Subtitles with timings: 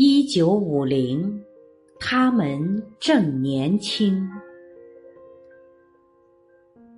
[0.00, 1.42] 一九五零，
[1.98, 4.24] 他们正年轻。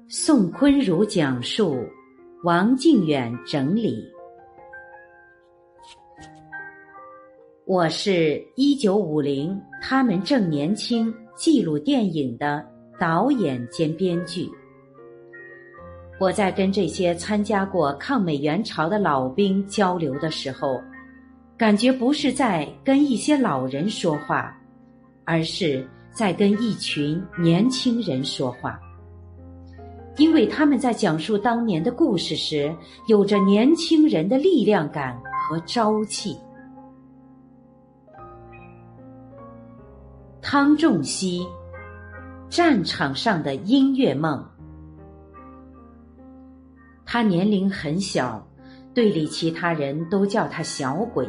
[0.06, 1.78] 宋坤如讲述，
[2.44, 4.06] 王靖远整理。
[7.64, 12.62] 我是一九五零，他们正年轻记录电影的
[12.98, 14.46] 导演兼编剧。
[16.20, 20.78] 我在跟这些参加过抗美援朝的老兵交流的时候。
[21.60, 24.58] 感觉不是在跟一些老人说话，
[25.26, 28.80] 而是在跟一群年轻人说话，
[30.16, 32.74] 因为他们在讲述当年的故事时，
[33.08, 36.34] 有着年轻人的力量感和朝气。
[40.40, 41.46] 汤仲熙，
[42.48, 44.42] 战场上的音乐梦。
[47.04, 48.42] 他年龄很小，
[48.94, 51.28] 队里其他人都叫他小鬼。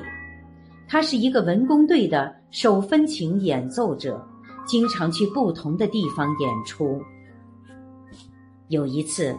[0.91, 4.22] 他是一个文工队的手风琴演奏者，
[4.66, 7.02] 经常去不同的地方演出。
[8.67, 9.33] 有一次，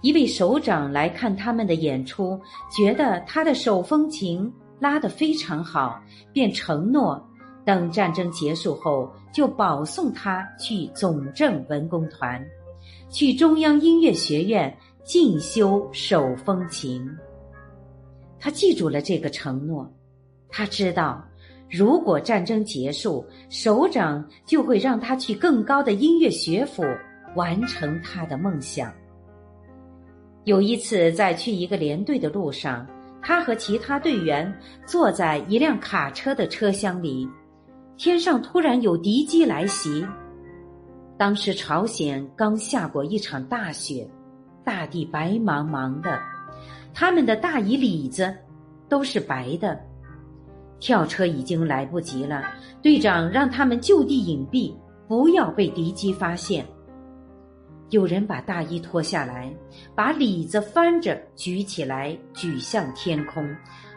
[0.00, 6.00] 一位首长来看他们的演出，觉得他的手风琴拉得非常好，
[6.32, 7.20] 便承诺
[7.64, 12.40] 等战争结束后就保送他去总政文工团，
[13.10, 14.72] 去中央音乐学院
[15.02, 17.04] 进修手风琴。
[18.38, 19.92] 他记住了这个承诺。
[20.52, 21.24] 他知道，
[21.70, 26.84] 如果战争结束，首长就会让他去更高的音乐学府
[27.34, 28.92] 完成他的梦想。
[30.44, 32.86] 有一次，在去一个连队的路上，
[33.22, 34.52] 他和其他队员
[34.84, 37.26] 坐在一辆卡车的车厢里，
[37.96, 40.06] 天上突然有敌机来袭。
[41.16, 44.06] 当时朝鲜刚下过一场大雪，
[44.64, 46.20] 大地白茫茫的，
[46.92, 48.34] 他们的大衣里子
[48.88, 49.80] 都是白的。
[50.82, 52.42] 跳车已经来不及了，
[52.82, 54.74] 队长让他们就地隐蔽，
[55.06, 56.66] 不要被敌机发现。
[57.90, 59.54] 有人把大衣脱下来，
[59.94, 63.48] 把里子翻着举起来，举向天空，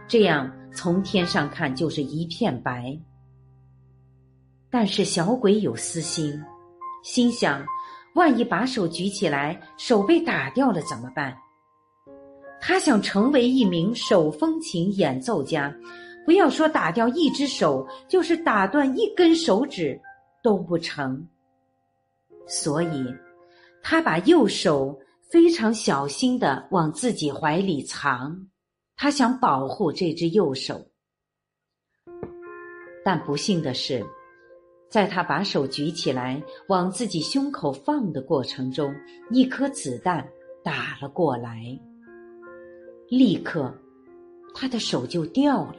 [0.07, 2.95] 这样从天上看就是一片白。
[4.69, 6.39] 但是小鬼有私心，
[7.03, 7.65] 心想：
[8.13, 11.35] 万一把手举起来，手被打掉了怎么办？
[12.61, 15.73] 他想成为一名手风琴演奏家。
[16.25, 19.99] 不要说打掉一只手，就是打断一根手指
[20.43, 21.25] 都不成。
[22.47, 23.15] 所以，
[23.81, 24.99] 他把右手
[25.31, 28.47] 非常小心的往自己怀里藏，
[28.95, 30.83] 他想保护这只右手。
[33.03, 34.03] 但不幸的是，
[34.89, 38.91] 在他把手举起来往自己胸口放的过程中，
[39.29, 40.27] 一颗子弹
[40.63, 41.61] 打了过来，
[43.07, 43.71] 立刻，
[44.55, 45.77] 他的手就掉了。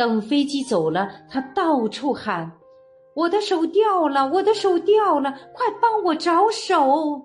[0.00, 2.50] 等飞机走了，他到处喊
[3.12, 7.20] ：“我的手掉了，我的手掉了，快帮我找手！”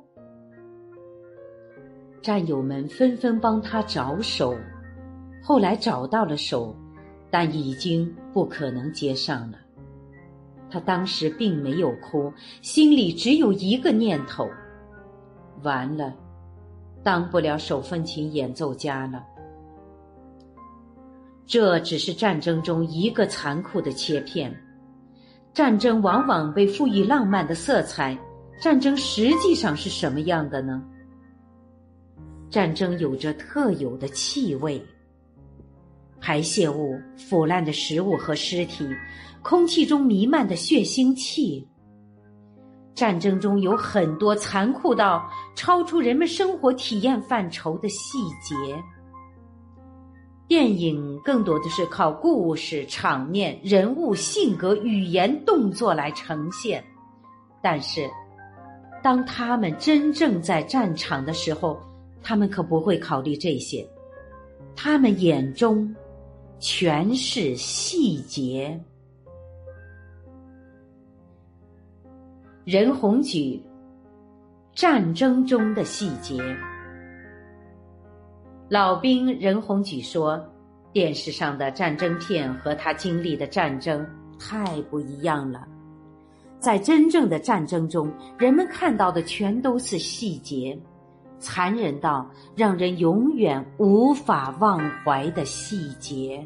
[2.21, 4.53] 战友们纷纷帮他找手，
[5.41, 6.75] 后来找到了手，
[7.31, 9.57] 但已经不可能接上了。
[10.69, 12.29] 他当时并没有哭，
[12.61, 14.45] 心里只有一个念头：
[15.63, 16.13] 完了，
[17.01, 19.23] 当不了手风琴演奏家了。
[21.45, 24.53] 这只是战争中一个残酷的切片。
[25.53, 28.17] 战争往往被赋予浪漫的色彩，
[28.59, 30.83] 战争实际上是什么样的呢？
[32.49, 34.83] 战争有着特有的气味：
[36.19, 38.87] 排泄物、腐烂的食物和尸体，
[39.41, 41.65] 空气中弥漫的血腥气。
[42.93, 48.55] 战争中有很多残酷到超出人们生活体验范畴的细节。
[50.47, 56.83] 电影更多的是靠故事、场面、人物性格、语言、动作来呈现，
[57.63, 58.07] 但是，
[59.01, 61.79] 当他们真正在战场的时候，
[62.21, 63.87] 他们可不会考虑这些，
[64.75, 65.93] 他们眼中
[66.59, 68.79] 全是细节。
[72.63, 73.59] 任鸿举，
[74.75, 76.37] 战争中的细节。
[78.67, 80.43] 老兵任鸿举说
[80.91, 84.03] ：“电视上的战争片和他经历的战争
[84.39, 85.67] 太不一样了。
[86.57, 90.75] 在真正的战争中，人们看到的全都是细节，
[91.37, 96.43] 残忍到让人永远无法忘怀的细节。”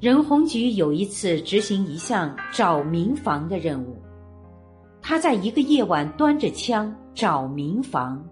[0.00, 3.96] 任鸿举有一次执行一项找民房的任务，
[5.02, 8.24] 他在一个夜晚端着枪找民房。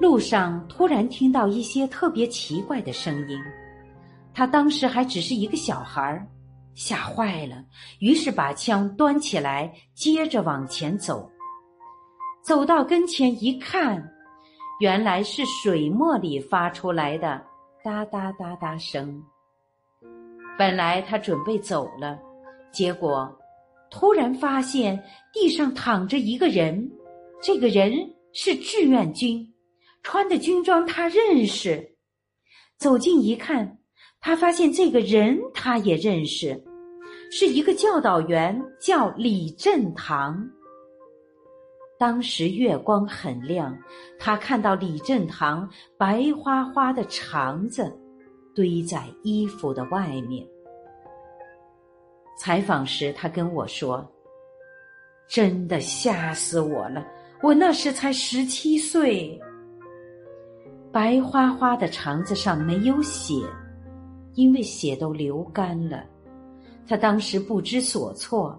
[0.00, 3.38] 路上突然听到一些特别奇怪的声音，
[4.32, 6.26] 他当时还只是一个小孩儿，
[6.74, 7.62] 吓坏了，
[7.98, 11.30] 于是把枪端起来，接着往前走。
[12.42, 14.02] 走到跟前一看，
[14.80, 17.44] 原来是水墨里发出来的
[17.84, 19.22] 哒哒哒哒声。
[20.58, 22.18] 本来他准备走了，
[22.72, 23.30] 结果
[23.90, 24.98] 突然发现
[25.34, 26.90] 地上躺着一个人，
[27.42, 27.92] 这个人
[28.32, 29.46] 是志愿军，
[30.02, 31.96] 穿的军装他认识。
[32.78, 33.76] 走近一看。
[34.22, 36.62] 他发现这个人，他也认识，
[37.30, 40.46] 是一个教导员，叫李振堂。
[41.98, 43.74] 当时月光很亮，
[44.18, 45.66] 他看到李振堂
[45.96, 47.98] 白花花的肠子
[48.54, 50.46] 堆在衣服的外面。
[52.38, 54.06] 采访时，他跟我说
[55.26, 57.06] ：“真的吓死我了，
[57.42, 59.40] 我那时才十七岁，
[60.92, 63.34] 白花花的肠子上没有血。”
[64.34, 66.04] 因为血都流干了，
[66.86, 68.58] 他当时不知所措。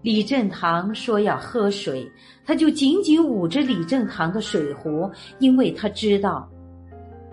[0.00, 2.10] 李振堂说要喝水，
[2.46, 5.08] 他就紧紧捂着李振堂的水壶，
[5.38, 6.48] 因为他知道，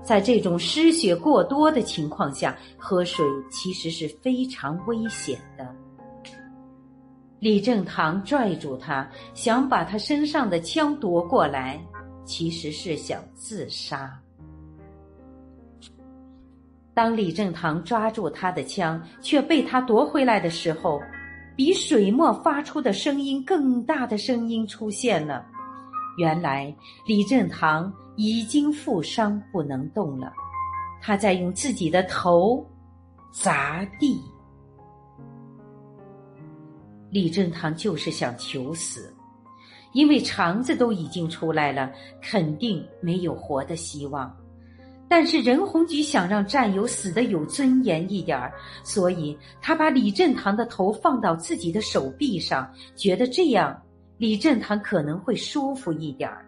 [0.04, 5.66] 在这种失血过多的情况下，喝水其实是非常危险的。
[7.40, 11.82] 李振堂拽住他，想把他身上的枪夺过来，
[12.26, 14.20] 其实是想自杀。
[16.94, 21.02] 当李正堂抓住他的枪，却被他夺回来的时候，
[21.56, 25.46] 比水墨发出的声音更大的声音出现了。
[26.18, 26.76] 原来
[27.08, 30.32] 李正堂已经负伤不能动了，
[31.02, 32.64] 他在用自己的头
[33.32, 34.22] 砸地。
[37.10, 39.13] 李正堂就是想求死，
[39.94, 41.92] 因为肠子都已经出来了，
[42.22, 44.36] 肯定没有活的希望。
[45.08, 48.52] 但是任鸿举想让战友死的有尊严一点儿，
[48.84, 53.80] 所以他把李振堂的头放到自己的手臂上，觉得这样
[54.18, 56.44] 李振堂可能会舒服一点儿。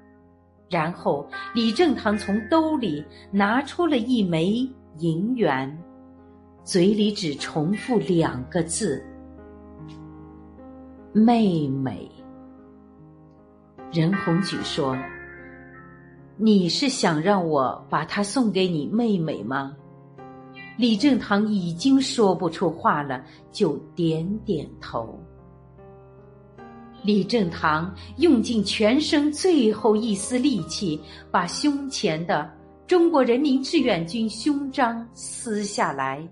[0.67, 4.67] 然后李振堂从兜里拿出了一枚
[4.97, 5.77] 银元，
[6.63, 9.05] 嘴里只重复两个字
[11.13, 12.09] ：“妹妹。”
[13.91, 14.97] 任鸿举说。
[16.37, 19.73] 你是想让我把它送给你妹妹吗？
[20.77, 25.17] 李正堂已经说不出话了，就点点头。
[27.01, 30.99] 李正堂用尽全身最后一丝力气，
[31.31, 32.51] 把胸前的
[32.85, 36.27] 中国人民志愿军胸章撕下来，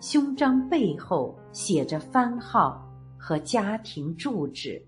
[0.00, 2.84] 胸章背后写着番号
[3.16, 4.82] 和家庭住址。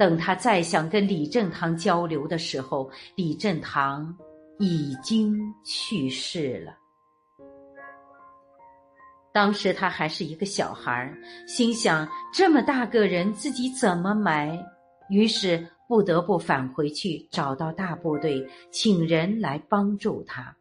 [0.00, 4.16] 等他再想跟李振堂交流的时候，李振堂
[4.58, 6.72] 已经去世了。
[9.30, 11.14] 当时他还是一个小孩
[11.46, 14.58] 心想这么大个人自己怎么埋？
[15.10, 20.56] 于是不得不返回去找到大部队，请人来帮助他。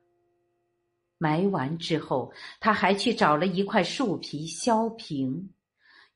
[1.17, 5.49] 埋完之后，他还去找了一块树皮削平。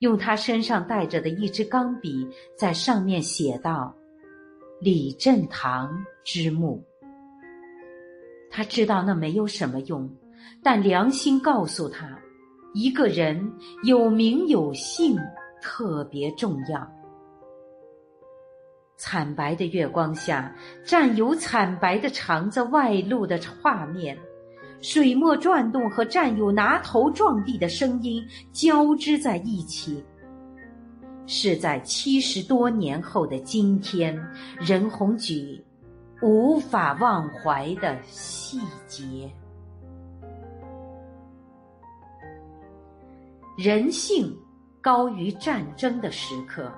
[0.04, 2.28] 用他身上带着的一支钢笔，
[2.58, 3.96] 在上面写道
[4.82, 6.84] ：“李振堂之墓。”
[8.52, 10.14] 他知道那没有什么用，
[10.62, 12.20] 但良心告诉他，
[12.74, 13.50] 一个人
[13.86, 15.18] 有名有姓
[15.62, 16.86] 特别重要。
[18.98, 20.54] 惨白的月光下，
[20.86, 24.18] 战友惨白的肠子外露的画面。
[24.84, 28.22] 水墨转动和战友拿头撞地的声音
[28.52, 30.04] 交织在一起，
[31.26, 34.14] 是在七十多年后的今天，
[34.60, 35.64] 任鸿举
[36.22, 39.32] 无法忘怀的细节。
[43.58, 44.38] 人性
[44.82, 46.70] 高于战争的时刻，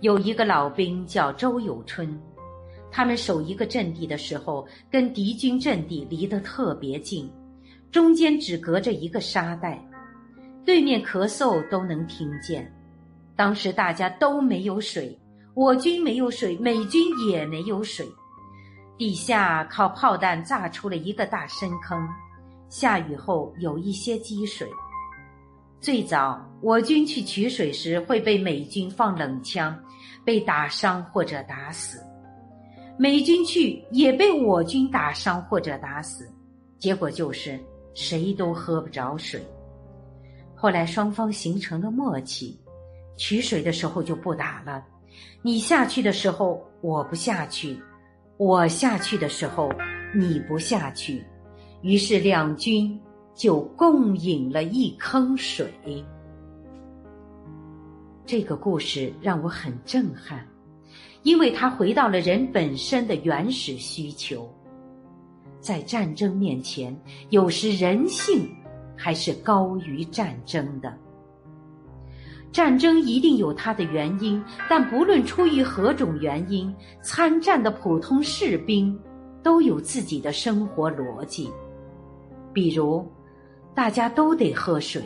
[0.00, 2.20] 有一个老兵叫周有春。
[2.90, 7.30] 他们守一个阵地的时候，跟敌军阵地离得特别近，
[7.90, 9.82] 中间只隔着一个沙袋，
[10.64, 12.70] 对面咳嗽都能听见。
[13.36, 15.16] 当时大家都没有水，
[15.54, 18.06] 我军没有水，美军也没有水，
[18.96, 22.08] 底下靠炮弹炸出了一个大深坑，
[22.68, 24.68] 下雨后有一些积水。
[25.80, 29.78] 最早我军去取水时会被美军放冷枪，
[30.24, 32.00] 被打伤或者打死。
[32.98, 36.28] 美军去也被我军打伤或者打死，
[36.78, 37.58] 结果就是
[37.94, 39.40] 谁都喝不着水。
[40.54, 42.58] 后来双方形成了默契，
[43.16, 44.84] 取水的时候就不打了。
[45.42, 47.80] 你下去的时候我不下去，
[48.36, 49.70] 我下去的时候
[50.12, 51.24] 你不下去。
[51.82, 53.00] 于是两军
[53.34, 55.72] 就共饮了一坑水。
[58.26, 60.44] 这个故事让我很震撼，
[61.22, 64.48] 因为它回到了人本身的原始需求。
[65.60, 66.96] 在战争面前，
[67.30, 68.48] 有时人性
[68.96, 70.96] 还是高于战争的。
[72.50, 78.98] 战争一定有它的原因，但不论出于何种原因，参战的普通士兵
[79.42, 81.50] 都有自己的生活逻辑。
[82.52, 83.06] 比如，
[83.74, 85.02] 大家都得喝水。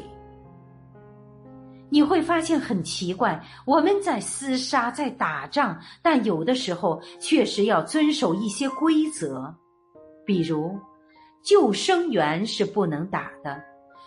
[1.92, 9.54] 你会发现很奇怪，我们在厮杀，在打仗，但有的时候确实要遵守一些规则，
[10.24, 10.80] 比如
[11.42, 13.62] 救生员是不能打的，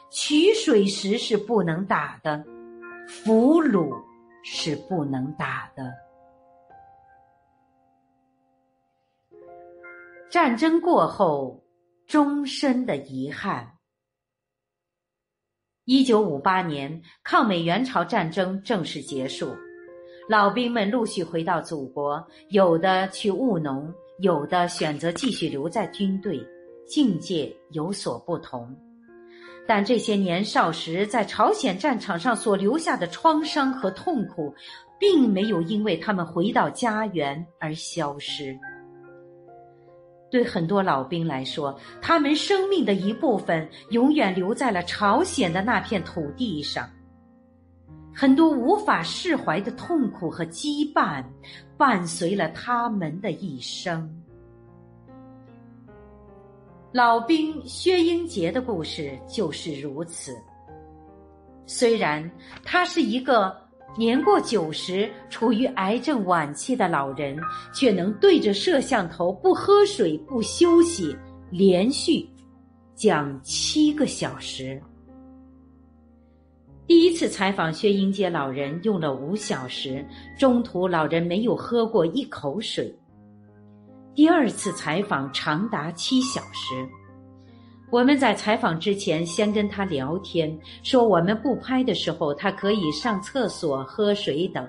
[0.10, 2.44] 取水时是不能打的，
[3.08, 3.96] 俘虏
[4.44, 5.94] 是不能打的。
[10.32, 11.63] 战争过后，
[12.08, 13.75] 终身的遗憾。
[15.86, 19.56] 一九五八年，抗美援朝战争正式结束，
[20.27, 26.44] 老兵们陆续回到祖国，有的去务农，有的选择继续留在军队，
[26.88, 28.75] 境界有所不同。
[29.68, 34.51] 但这些年少时在朝鲜战场上所留下的创伤和痛苦，
[35.00, 38.58] 并没有因为他们回到家园而消失。
[40.29, 46.89] 对很多老兵来说，他们生命的一部分永远留在了朝鲜的那片土地上。
[48.13, 51.24] 很多无法释怀的痛苦和羁绊，
[51.77, 54.10] 伴随了他们的一生。
[56.91, 60.36] 老兵薛英杰的故事就是如此。
[61.65, 62.29] 虽然
[62.63, 63.64] 他是一个。
[63.98, 67.38] 年过九十、处于癌症晚期的老人，
[67.74, 71.16] 却能对着摄像头不喝水、不休息，
[71.50, 72.28] 连续
[72.94, 74.82] 讲七个小时。
[76.86, 80.06] 第一次采访薛英杰老人用了五小时，
[80.38, 82.94] 中途老人没有喝过一口水。
[84.14, 86.88] 第二次采访长达七小时。
[87.96, 94.68] 我们在采访之前先跟他聊天，说我们不拍的时候，他可以上厕所、喝水等。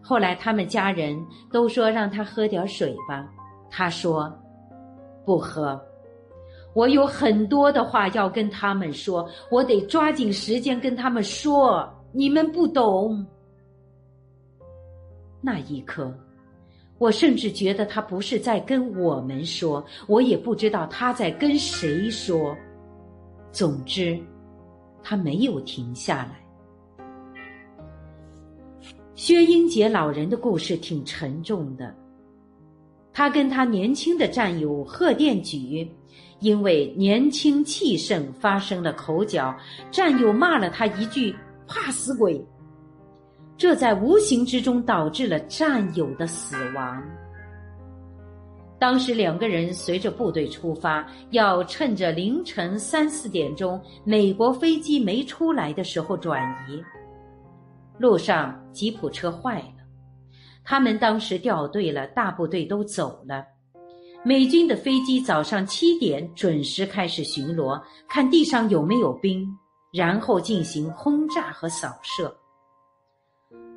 [0.00, 3.28] 后来他们家人都说让他喝点水吧，
[3.68, 4.32] 他说
[5.24, 5.76] 不喝。
[6.72, 13.26] 我有很多的话要跟他们说，我得抓紧时间跟他们说，你们不懂。
[15.40, 16.16] 那一刻。
[16.98, 22.56] 我甚至觉得他不是在跟我们说，我也不知道他在跟谁说。
[23.52, 24.18] 总之，
[25.02, 26.44] 他没有停下来。
[29.14, 31.94] 薛英杰老人的故事挺沉重的，
[33.12, 35.88] 他跟他年轻的战友贺殿举，
[36.40, 39.56] 因为年轻气盛发生了口角，
[39.90, 41.34] 战友骂了他一句
[41.66, 42.44] “怕死鬼”。
[43.58, 47.02] 这在无形之中导致了战友的死亡。
[48.78, 56.80] 当时两个人随着部队出发，要趁着凌晨三四点钟美国飞机没出来的时候转移。
[57.98, 59.82] 路上吉普车坏了，
[60.62, 63.44] 他们当时掉队了，大部队都走了。
[64.24, 69.44] 美军的飞机早上七点准时开始巡逻，看地上有没有兵，
[69.92, 72.32] 然后进行轰炸和扫射。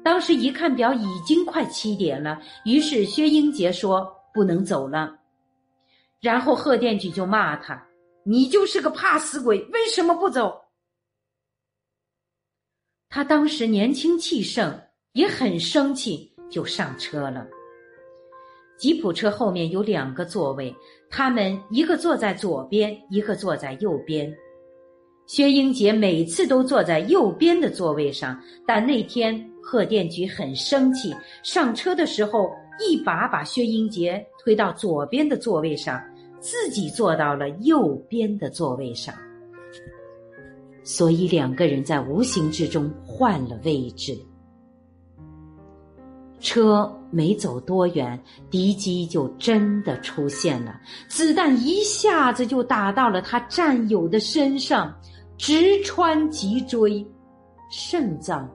[0.04, 2.42] 当时一看表，已经快七点了。
[2.66, 5.16] 于是薛英杰说：“不能走了。”
[6.20, 7.88] 然后贺电举就骂他
[8.26, 10.60] ：“你就是个怕死鬼，为什么不走？”
[13.10, 14.82] 他当时年轻气盛，
[15.14, 17.46] 也很生气，就上车了。
[18.80, 20.76] 吉普车后面有两个座位，
[21.12, 24.36] 他们一个坐在左边，一个坐在右边。
[25.28, 29.51] 薛英杰每次都坐在右边的座位上，但那天。
[29.62, 36.02] 贺殿举很生气，上车的时候一把把薛英杰推到左边的座位上，
[36.40, 39.14] 自己坐到了右边的座位上。
[40.84, 44.18] 所以两个人在无形之中换了位置。
[46.40, 54.92] 车没走多远，敌机就真的出现了，子弹一下子就打到了他战友的身上，
[55.38, 57.06] 直穿脊椎，
[57.70, 58.50] 肾脏。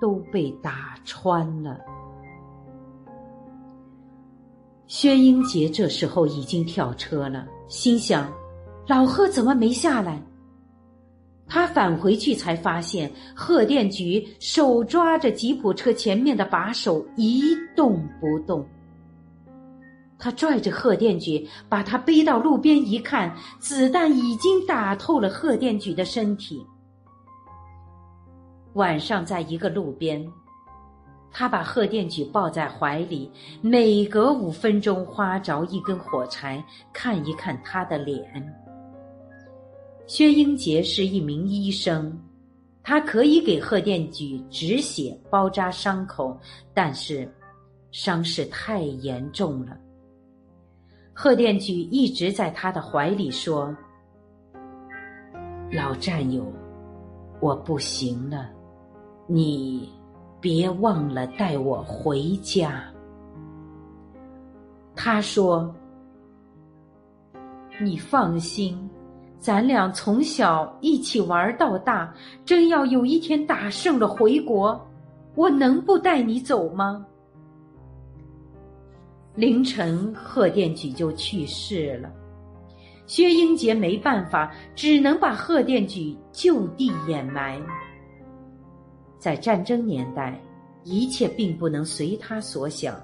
[0.00, 1.78] 都被打穿了。
[4.86, 8.32] 薛英杰这时候已经跳车了，心想：
[8.88, 10.20] 老贺怎么没下来？
[11.46, 17.42] 他返回去才发现，贺殿举手抓着吉普车前面的把手一
[17.76, 18.66] 动不动。
[20.16, 26.64] 他拽着贺电举，把他背到路边一看，子弹已经打透了贺电举的身体。
[28.74, 30.24] 晚上，在一个路边，
[31.32, 38.24] 他把贺电举抱在怀里，每隔五分钟花着一根火柴，看一看他的脸。
[40.06, 42.16] 薛英杰是一名医生，
[42.82, 46.38] 他可以给贺电举止血、包扎伤口，
[46.72, 47.28] 但是
[47.90, 49.76] 伤势太严重了。
[51.12, 53.76] 贺电举一直在他的怀里说
[55.70, 56.50] ：“老战友，
[57.40, 58.50] 我不行了，
[59.32, 59.88] 你
[60.40, 62.82] 别忘了带我回家。”
[64.96, 65.72] 他说
[67.80, 68.90] ：“你放心，
[69.38, 72.12] 咱俩从小一起玩到大，
[72.44, 74.78] 真要有一天打胜了回国，
[75.36, 77.06] 我能不带你走吗？”
[79.36, 82.10] 凌晨，贺电举就去世了。
[83.06, 87.60] 薛英杰没办法，只能把贺电举就地掩埋。
[89.20, 90.42] 在战争年代，
[90.82, 93.00] 一切并不能随他所想。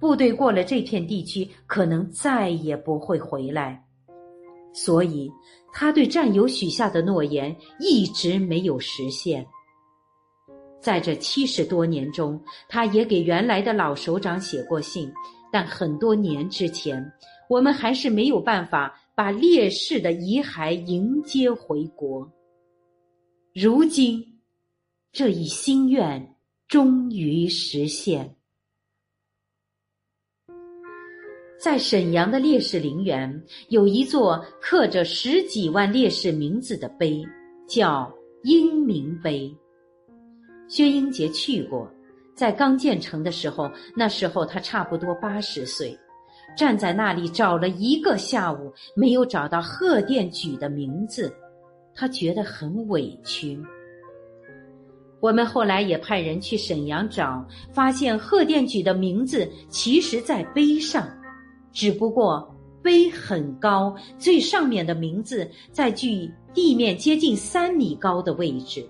[0.00, 3.84] 部队过了这片地区，可能再也不会回来。
[4.72, 5.28] 所以，
[5.72, 9.44] 他对战友许下的诺言一直没有实现。
[10.80, 15.12] 在这七十多年中，他也给原来的老首长写过信。
[15.50, 17.04] 但很多年之前，
[17.48, 22.30] 我们还是没有办法把烈士的遗骸迎接回国。
[23.54, 24.22] 如今，
[25.18, 26.36] 这一心愿
[26.68, 28.36] 终于实现。
[31.60, 37.20] 在沈阳的烈士陵园，有一座刻着十几万烈士名字的碑，
[37.66, 38.08] 叫
[38.44, 39.52] 英明碑。
[40.68, 41.92] 薛英杰去过。
[42.36, 45.98] 在刚建成的时候，那时候他差不多八十岁，
[46.56, 51.34] 站在那里找了一个下午，没有找到贺电举的名字，
[51.92, 53.60] 他觉得很委屈。
[55.20, 61.08] 我们后来也派人去沈阳找，发现贺电举的名字其实在碑上，
[61.72, 68.88] 只不过碑很高，最上面的名字在距地面接近三米高的位置。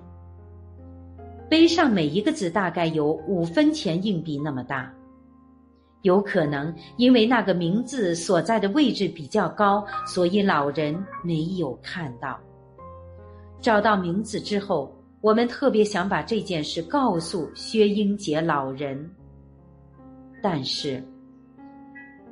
[1.48, 4.92] 碑上每一个字大概有五分钱硬币那么大，
[6.02, 12.38] 有可能因为那个名字所在的位置比较高，所以老人没有看到。
[13.62, 19.10] 找到名字之后，我们特别想把这件事告诉薛英杰老人，
[20.42, 21.02] 但是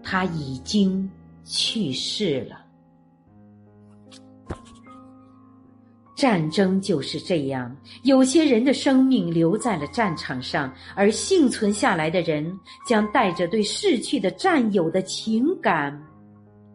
[0.02, 1.10] 他已经
[1.44, 2.64] 去世了。
[6.14, 16.02] 战争就是这样，有些人的生命留在了战场上，而幸存下来的人将带着对逝去的战友的情感、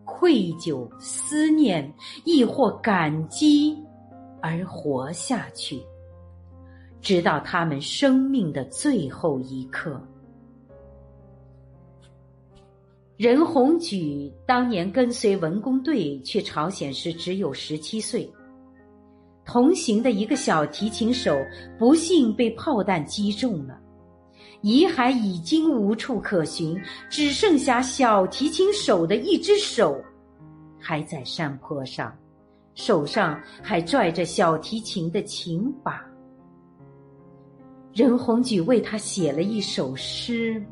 [0.05, 1.91] 愧疚、思念，
[2.23, 3.75] 亦或感激，
[4.43, 5.81] 而活下去，
[7.01, 10.01] 直到他们生命的最后一刻。
[13.17, 18.31] 任鸿举当年跟随文工队去朝鲜时，只有十七岁。
[19.45, 21.35] 同行的一个小提琴手
[21.77, 23.79] 不幸被炮弹击中了，
[24.61, 29.99] 遗骸已经无处可寻，只剩下小提琴手的一只手
[30.79, 32.15] 还在山坡上，
[32.75, 36.10] 手上还拽着小提琴的琴把。
[37.93, 40.63] 任鸿举为他写了一首诗：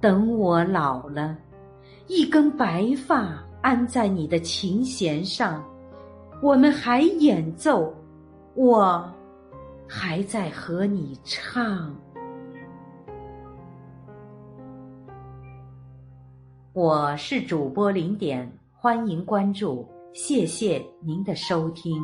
[0.00, 1.36] 等我老了，
[2.06, 5.62] 一根白发安在你的琴弦上。
[6.42, 7.94] 我们还演奏，
[8.54, 9.06] 我
[9.86, 11.94] 还在和你唱。
[16.72, 22.02] 我是主播零点，欢迎关注，谢谢您的收听。